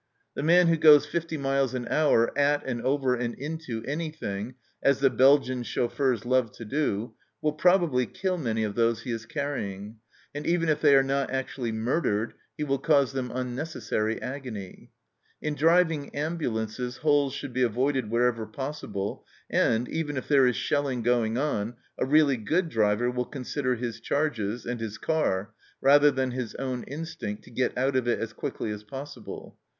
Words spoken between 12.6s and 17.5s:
will cause them unnecessary agony. In driving ambu lances holes